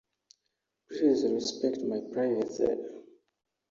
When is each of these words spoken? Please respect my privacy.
Please 0.89 1.23
respect 1.25 1.79
my 1.83 1.99
privacy. 2.11 2.65